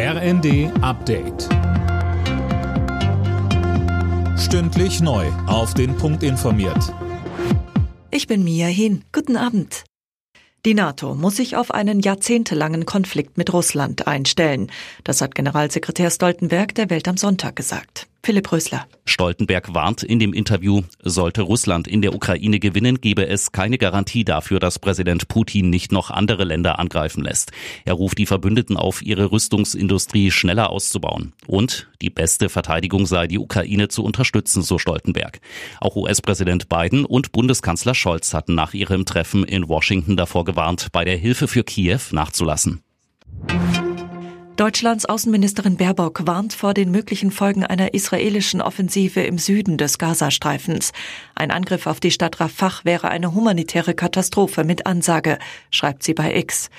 RND 0.00 0.70
Update. 0.80 1.48
Stündlich 4.38 5.00
neu. 5.00 5.26
Auf 5.48 5.74
den 5.74 5.96
Punkt 5.96 6.22
informiert. 6.22 6.94
Ich 8.12 8.28
bin 8.28 8.44
Mia 8.44 8.68
Hin. 8.68 9.02
Guten 9.10 9.36
Abend. 9.36 9.82
Die 10.64 10.74
NATO 10.74 11.16
muss 11.16 11.34
sich 11.34 11.56
auf 11.56 11.72
einen 11.72 11.98
jahrzehntelangen 11.98 12.86
Konflikt 12.86 13.38
mit 13.38 13.52
Russland 13.52 14.06
einstellen. 14.06 14.70
Das 15.02 15.20
hat 15.20 15.34
Generalsekretär 15.34 16.12
Stoltenberg 16.12 16.76
der 16.76 16.90
Welt 16.90 17.08
am 17.08 17.16
Sonntag 17.16 17.56
gesagt. 17.56 18.06
Philipp 18.28 18.52
Rösler. 18.52 18.86
Stoltenberg 19.06 19.72
warnt 19.72 20.02
in 20.02 20.18
dem 20.18 20.34
Interview, 20.34 20.82
sollte 21.02 21.40
Russland 21.40 21.88
in 21.88 22.02
der 22.02 22.14
Ukraine 22.14 22.58
gewinnen, 22.58 23.00
gebe 23.00 23.26
es 23.26 23.52
keine 23.52 23.78
Garantie 23.78 24.22
dafür, 24.22 24.60
dass 24.60 24.78
Präsident 24.78 25.28
Putin 25.28 25.70
nicht 25.70 25.92
noch 25.92 26.10
andere 26.10 26.44
Länder 26.44 26.78
angreifen 26.78 27.24
lässt. 27.24 27.52
Er 27.86 27.94
ruft 27.94 28.18
die 28.18 28.26
Verbündeten 28.26 28.76
auf, 28.76 29.00
ihre 29.00 29.32
Rüstungsindustrie 29.32 30.30
schneller 30.30 30.68
auszubauen. 30.68 31.32
Und 31.46 31.88
die 32.02 32.10
beste 32.10 32.50
Verteidigung 32.50 33.06
sei, 33.06 33.28
die 33.28 33.38
Ukraine 33.38 33.88
zu 33.88 34.04
unterstützen, 34.04 34.60
so 34.60 34.76
Stoltenberg. 34.76 35.40
Auch 35.80 35.96
US-Präsident 35.96 36.68
Biden 36.68 37.06
und 37.06 37.32
Bundeskanzler 37.32 37.94
Scholz 37.94 38.34
hatten 38.34 38.54
nach 38.54 38.74
ihrem 38.74 39.06
Treffen 39.06 39.42
in 39.42 39.70
Washington 39.70 40.18
davor 40.18 40.44
gewarnt, 40.44 40.88
bei 40.92 41.06
der 41.06 41.16
Hilfe 41.16 41.48
für 41.48 41.64
Kiew 41.64 42.00
nachzulassen. 42.10 42.82
Deutschlands 44.58 45.06
Außenministerin 45.06 45.76
Baerbock 45.76 46.26
warnt 46.26 46.52
vor 46.52 46.74
den 46.74 46.90
möglichen 46.90 47.30
Folgen 47.30 47.62
einer 47.62 47.94
israelischen 47.94 48.60
Offensive 48.60 49.20
im 49.20 49.38
Süden 49.38 49.78
des 49.78 49.98
Gazastreifens. 49.98 50.90
Ein 51.36 51.52
Angriff 51.52 51.86
auf 51.86 52.00
die 52.00 52.10
Stadt 52.10 52.40
Rafah 52.40 52.80
wäre 52.82 53.08
eine 53.08 53.36
humanitäre 53.36 53.94
Katastrophe 53.94 54.64
mit 54.64 54.84
Ansage, 54.84 55.38
schreibt 55.70 56.02
sie 56.02 56.12
bei 56.12 56.34
X. 56.34 56.70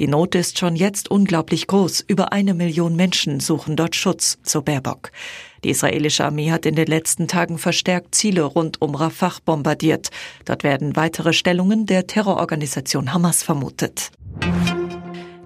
Die 0.00 0.08
Not 0.08 0.34
ist 0.34 0.58
schon 0.58 0.74
jetzt 0.74 1.12
unglaublich 1.12 1.68
groß. 1.68 2.00
Über 2.08 2.32
eine 2.32 2.54
Million 2.54 2.96
Menschen 2.96 3.38
suchen 3.38 3.76
dort 3.76 3.94
Schutz, 3.94 4.38
so 4.42 4.62
Baerbock. 4.62 5.12
Die 5.62 5.70
israelische 5.70 6.24
Armee 6.24 6.50
hat 6.50 6.66
in 6.66 6.74
den 6.74 6.88
letzten 6.88 7.28
Tagen 7.28 7.58
verstärkt 7.58 8.16
Ziele 8.16 8.42
rund 8.42 8.82
um 8.82 8.96
Rafah 8.96 9.34
bombardiert. 9.44 10.10
Dort 10.44 10.64
werden 10.64 10.96
weitere 10.96 11.32
Stellungen 11.32 11.86
der 11.86 12.08
Terrororganisation 12.08 13.12
Hamas 13.12 13.44
vermutet. 13.44 14.10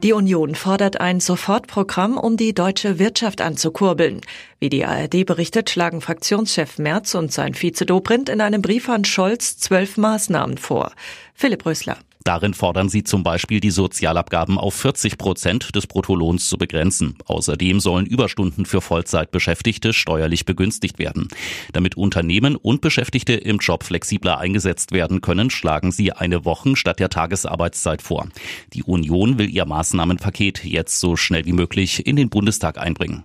Die 0.02 0.12
Union 0.12 0.56
fordert 0.56 1.00
ein 1.00 1.20
Sofortprogramm, 1.20 2.18
um 2.18 2.36
die 2.36 2.54
deutsche 2.54 2.98
Wirtschaft 2.98 3.40
anzukurbeln. 3.40 4.20
Wie 4.58 4.68
die 4.68 4.84
ARD 4.84 5.24
berichtet, 5.24 5.70
schlagen 5.70 6.00
Fraktionschef 6.00 6.78
Merz 6.78 7.14
und 7.14 7.30
sein 7.30 7.54
Vize 7.54 7.86
Dobrindt 7.86 8.28
in 8.28 8.40
einem 8.40 8.62
Brief 8.62 8.88
an 8.88 9.04
Scholz 9.04 9.58
zwölf 9.58 9.96
Maßnahmen 9.96 10.58
vor. 10.58 10.90
Philipp 11.34 11.64
Rösler. 11.64 11.98
Darin 12.24 12.54
fordern 12.54 12.88
sie 12.88 13.04
zum 13.04 13.22
Beispiel, 13.22 13.60
die 13.60 13.70
Sozialabgaben 13.70 14.58
auf 14.58 14.74
40 14.74 15.18
Prozent 15.18 15.74
des 15.74 15.86
Bruttolohns 15.86 16.48
zu 16.48 16.56
begrenzen. 16.56 17.16
Außerdem 17.26 17.80
sollen 17.80 18.06
Überstunden 18.06 18.66
für 18.66 18.80
Vollzeitbeschäftigte 18.80 19.92
steuerlich 19.92 20.44
begünstigt 20.44 20.98
werden. 20.98 21.28
Damit 21.72 21.96
Unternehmen 21.96 22.56
und 22.56 22.80
Beschäftigte 22.80 23.34
im 23.34 23.58
Job 23.58 23.82
flexibler 23.84 24.38
eingesetzt 24.38 24.92
werden 24.92 25.20
können, 25.20 25.50
schlagen 25.50 25.92
sie 25.92 26.12
eine 26.12 26.44
Wochen 26.44 26.76
statt 26.76 27.00
der 27.00 27.10
Tagesarbeitszeit 27.10 28.02
vor. 28.02 28.28
Die 28.72 28.82
Union 28.82 29.38
will 29.38 29.50
ihr 29.50 29.64
Maßnahmenpaket 29.64 30.64
jetzt 30.64 31.00
so 31.00 31.16
schnell 31.16 31.44
wie 31.46 31.52
möglich 31.52 32.06
in 32.06 32.16
den 32.16 32.30
Bundestag 32.30 32.78
einbringen. 32.78 33.24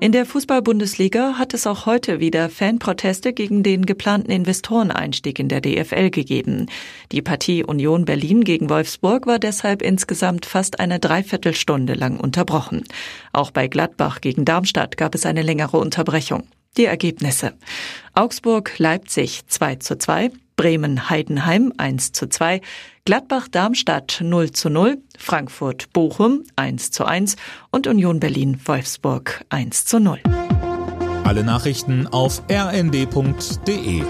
In 0.00 0.12
der 0.12 0.26
Fußball-Bundesliga 0.26 1.38
hat 1.38 1.54
es 1.54 1.66
auch 1.66 1.84
heute 1.84 2.20
wieder 2.20 2.50
Fanproteste 2.50 3.32
gegen 3.32 3.64
den 3.64 3.84
geplanten 3.84 4.30
Investoreneinstieg 4.30 5.40
in 5.40 5.48
der 5.48 5.60
DFL 5.60 6.10
gegeben. 6.10 6.66
Die 7.10 7.20
Partie 7.20 7.64
Union 7.64 8.04
Berlin 8.04 8.44
gegen 8.44 8.70
Wolfsburg 8.70 9.26
war 9.26 9.40
deshalb 9.40 9.82
insgesamt 9.82 10.46
fast 10.46 10.78
eine 10.78 11.00
Dreiviertelstunde 11.00 11.94
lang 11.94 12.20
unterbrochen. 12.20 12.84
Auch 13.32 13.50
bei 13.50 13.66
Gladbach 13.66 14.20
gegen 14.20 14.44
Darmstadt 14.44 14.96
gab 14.96 15.16
es 15.16 15.26
eine 15.26 15.42
längere 15.42 15.78
Unterbrechung. 15.78 16.46
Die 16.76 16.84
Ergebnisse. 16.84 17.54
Augsburg, 18.14 18.78
Leipzig 18.78 19.48
2 19.48 19.76
zu 19.76 19.98
2, 19.98 20.30
Bremen-Heidenheim 20.58 21.72
1 21.78 22.12
zu 22.12 22.28
2, 22.28 22.60
Gladbach-Darmstadt 23.06 24.20
0 24.22 24.50
zu 24.50 24.68
0, 24.68 24.98
Frankfurt-Bochum 25.16 26.42
1 26.56 26.90
zu 26.90 27.06
1 27.06 27.36
und 27.70 27.86
Union 27.86 28.20
Berlin-Wolfsburg 28.20 29.44
1 29.48 29.86
zu 29.86 30.00
0. 30.00 30.20
Alle 31.24 31.44
Nachrichten 31.44 32.06
auf 32.08 32.42
rnd.de 32.50 34.02